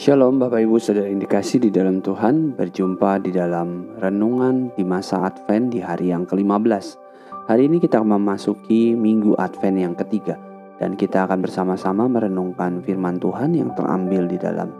[0.00, 2.56] Shalom Bapak Ibu Saudara Indikasi di dalam Tuhan.
[2.56, 6.96] Berjumpa di dalam renungan di masa Advent di hari yang ke-15
[7.44, 10.40] Hari ini kita memasuki minggu Advent yang ketiga.
[10.80, 14.72] Dan kita akan bersama-sama merenungkan firman Tuhan yang terambil di dalam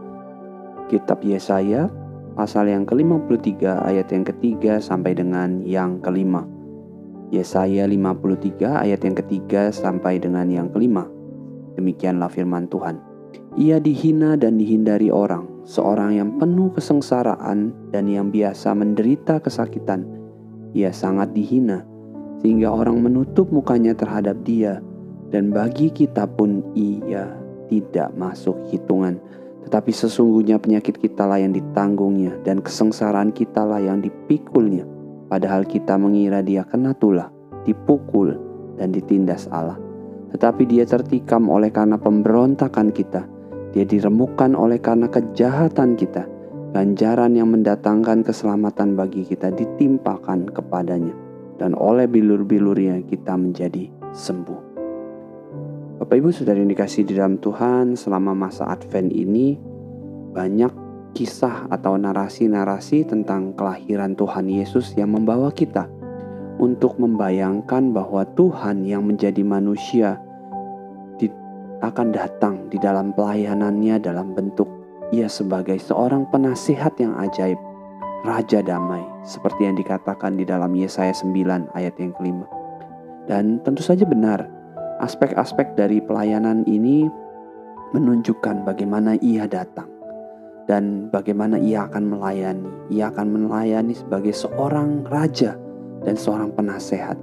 [0.88, 1.92] Kitab Yesaya
[2.32, 6.48] Pasal yang ke-53 ayat yang ketiga sampai dengan yang kelima.
[7.28, 11.04] Yesaya 53 ayat yang ketiga sampai dengan yang kelima.
[11.76, 13.09] Demikianlah firman Tuhan
[13.58, 20.06] ia dihina dan dihindari orang, seorang yang penuh kesengsaraan dan yang biasa menderita kesakitan.
[20.70, 21.82] Ia sangat dihina,
[22.38, 24.78] sehingga orang menutup mukanya terhadap dia,
[25.34, 27.26] dan bagi kita pun ia
[27.66, 29.18] tidak masuk hitungan.
[29.66, 34.86] Tetapi sesungguhnya penyakit kita lah yang ditanggungnya, dan kesengsaraan kita lah yang dipikulnya.
[35.26, 37.34] Padahal kita mengira dia kena tulah,
[37.66, 38.38] dipukul,
[38.78, 39.78] dan ditindas Allah.
[40.30, 43.26] Tetapi dia tertikam oleh karena pemberontakan kita
[43.70, 46.26] dia diremukkan oleh karena kejahatan kita.
[46.70, 51.14] Ganjaran yang mendatangkan keselamatan bagi kita ditimpakan kepadanya.
[51.58, 54.60] Dan oleh bilur-bilurnya kita menjadi sembuh.
[56.00, 59.58] Bapak Ibu sudah dikasih di dalam Tuhan selama masa Advent ini
[60.30, 60.72] banyak
[61.12, 65.90] kisah atau narasi-narasi tentang kelahiran Tuhan Yesus yang membawa kita
[66.62, 70.22] untuk membayangkan bahwa Tuhan yang menjadi manusia
[71.80, 74.68] akan datang di dalam pelayanannya dalam bentuk
[75.10, 77.58] ia sebagai seorang penasihat yang ajaib,
[78.22, 82.46] Raja Damai, seperti yang dikatakan di dalam Yesaya 9 ayat yang kelima.
[83.26, 84.46] Dan tentu saja benar,
[85.02, 87.10] aspek-aspek dari pelayanan ini
[87.90, 89.90] menunjukkan bagaimana ia datang
[90.70, 92.70] dan bagaimana ia akan melayani.
[92.94, 95.58] Ia akan melayani sebagai seorang raja
[96.06, 97.18] dan seorang penasehat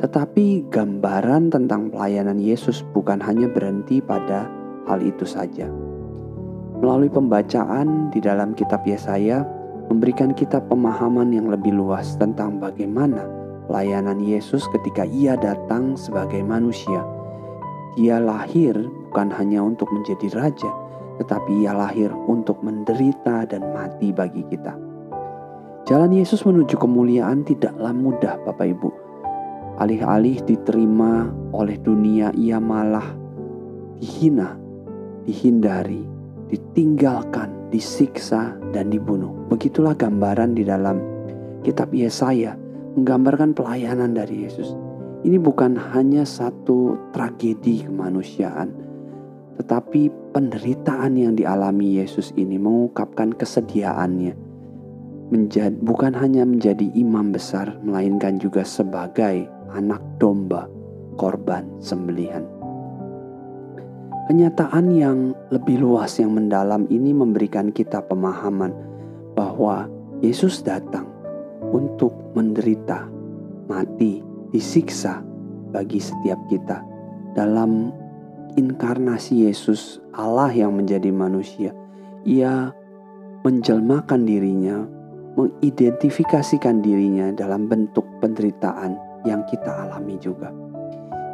[0.00, 4.48] tetapi gambaran tentang pelayanan Yesus bukan hanya berhenti pada
[4.88, 5.68] hal itu saja.
[6.80, 9.44] Melalui pembacaan di dalam kitab Yesaya
[9.92, 13.28] memberikan kita pemahaman yang lebih luas tentang bagaimana
[13.68, 17.04] pelayanan Yesus ketika ia datang sebagai manusia.
[18.00, 18.72] Ia lahir
[19.12, 20.72] bukan hanya untuk menjadi raja,
[21.20, 24.72] tetapi ia lahir untuk menderita dan mati bagi kita.
[25.84, 29.09] Jalan Yesus menuju kemuliaan tidaklah mudah, Bapak Ibu
[29.80, 33.16] Alih-alih diterima oleh dunia, ia malah
[33.96, 34.60] dihina,
[35.24, 36.04] dihindari,
[36.52, 39.32] ditinggalkan, disiksa, dan dibunuh.
[39.48, 41.00] Begitulah gambaran di dalam
[41.64, 42.60] kitab Yesaya
[42.96, 44.76] menggambarkan pelayanan dari Yesus.
[45.20, 48.72] Ini bukan hanya satu tragedi kemanusiaan,
[49.60, 54.48] tetapi penderitaan yang dialami Yesus ini mengungkapkan kesediaannya.
[55.30, 60.66] Menjad, bukan hanya menjadi imam besar, melainkan juga sebagai anak domba
[61.20, 62.46] korban sembelihan.
[64.30, 65.18] Kenyataan yang
[65.50, 68.70] lebih luas yang mendalam ini memberikan kita pemahaman
[69.34, 69.90] bahwa
[70.22, 71.10] Yesus datang
[71.74, 73.10] untuk menderita,
[73.66, 74.22] mati,
[74.54, 75.18] disiksa
[75.74, 76.78] bagi setiap kita.
[77.34, 77.90] Dalam
[78.54, 81.74] inkarnasi Yesus, Allah yang menjadi manusia,
[82.22, 82.70] Ia
[83.42, 84.86] menjelmakan dirinya,
[85.34, 90.52] mengidentifikasikan dirinya dalam bentuk penderitaan yang kita alami juga.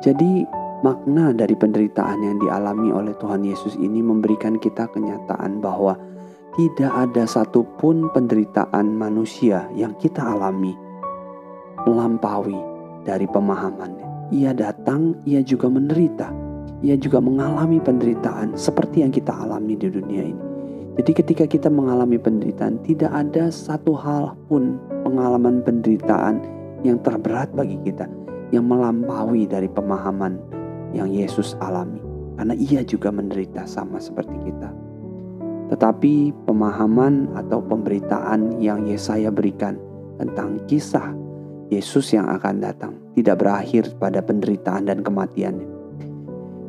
[0.05, 0.45] Jadi,
[0.85, 5.97] makna dari penderitaan yang dialami oleh Tuhan Yesus ini memberikan kita kenyataan bahwa
[6.57, 10.73] tidak ada satupun penderitaan manusia yang kita alami
[11.85, 12.57] melampaui
[13.05, 14.33] dari pemahamannya.
[14.35, 16.33] Ia datang, ia juga menderita.
[16.83, 20.45] Ia juga mengalami penderitaan seperti yang kita alami di dunia ini.
[20.97, 26.41] Jadi ketika kita mengalami penderitaan, tidak ada satu hal pun pengalaman penderitaan
[26.87, 28.07] yang terberat bagi kita,
[28.55, 30.39] yang melampaui dari pemahaman
[30.95, 31.99] yang Yesus alami,
[32.39, 34.71] karena Ia juga menderita sama seperti kita.
[35.67, 39.75] Tetapi pemahaman atau pemberitaan yang Yesaya berikan
[40.17, 41.11] tentang kisah
[41.75, 45.67] Yesus yang akan datang tidak berakhir pada penderitaan dan kematiannya.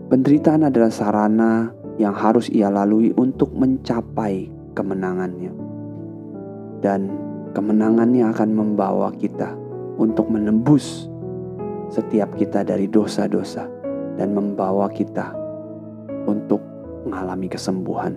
[0.09, 1.69] Penderitaan adalah sarana
[2.01, 5.53] yang harus ia lalui untuk mencapai kemenangannya.
[6.81, 7.13] Dan
[7.53, 9.66] kemenangannya akan membawa kita
[9.97, 11.09] untuk menembus
[11.89, 13.65] setiap kita dari dosa-dosa
[14.17, 15.33] dan membawa kita
[16.29, 16.61] untuk
[17.07, 18.13] mengalami kesembuhan,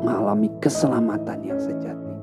[0.00, 2.14] mengalami keselamatan yang sejati.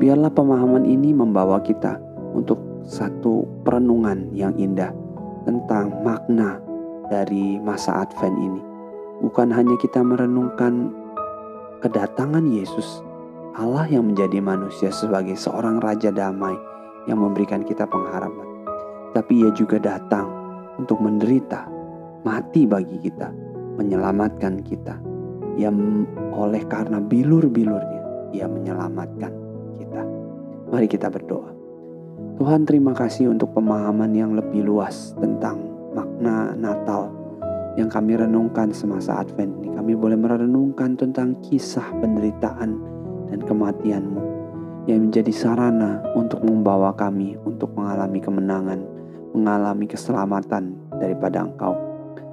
[0.00, 2.00] Biarlah pemahaman ini membawa kita
[2.32, 4.90] untuk satu perenungan yang indah
[5.44, 6.58] tentang makna
[7.12, 8.62] dari masa Advent ini.
[9.20, 10.88] Bukan hanya kita merenungkan
[11.84, 13.04] kedatangan Yesus,
[13.52, 16.56] Allah yang menjadi manusia sebagai seorang raja damai
[17.10, 18.46] yang memberikan kita pengharapan.
[19.10, 20.30] Tapi ia juga datang
[20.78, 21.66] untuk menderita,
[22.22, 23.34] mati bagi kita,
[23.74, 24.94] menyelamatkan kita.
[25.58, 29.28] yang oleh karena bilur-bilurnya ia menyelamatkan
[29.76, 30.02] kita.
[30.72, 31.52] Mari kita berdoa.
[32.40, 35.60] Tuhan terima kasih untuk pemahaman yang lebih luas tentang
[35.92, 37.12] makna Natal
[37.76, 39.74] yang kami renungkan semasa Advent ini.
[39.76, 42.80] Kami boleh merenungkan tentang kisah penderitaan
[43.28, 44.29] dan kematianmu
[44.88, 48.80] yang menjadi sarana untuk membawa kami untuk mengalami kemenangan,
[49.36, 51.76] mengalami keselamatan daripada Engkau.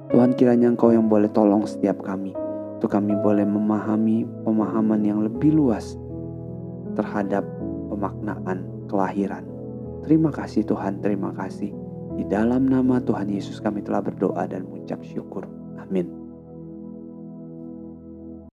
[0.08, 2.32] Tuhan kiranya Engkau yang boleh tolong setiap kami,
[2.80, 6.00] untuk kami boleh memahami pemahaman yang lebih luas
[6.96, 7.44] terhadap
[7.92, 9.44] pemaknaan kelahiran.
[10.08, 11.70] Terima kasih Tuhan, terima kasih.
[12.16, 15.46] Di dalam nama Tuhan Yesus kami telah berdoa dan mengucap syukur.
[15.78, 16.17] Amin.